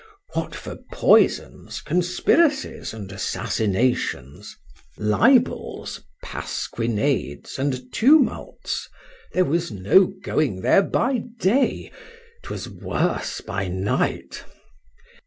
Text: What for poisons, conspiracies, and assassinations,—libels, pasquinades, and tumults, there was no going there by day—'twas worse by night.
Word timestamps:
What 0.33 0.55
for 0.55 0.77
poisons, 0.91 1.79
conspiracies, 1.79 2.91
and 2.91 3.11
assassinations,—libels, 3.11 6.01
pasquinades, 6.23 7.59
and 7.59 7.93
tumults, 7.93 8.89
there 9.33 9.45
was 9.45 9.69
no 9.71 10.07
going 10.07 10.61
there 10.61 10.81
by 10.81 11.19
day—'twas 11.37 12.67
worse 12.67 13.41
by 13.41 13.67
night. 13.67 14.43